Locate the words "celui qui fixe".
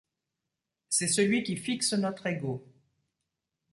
1.09-1.93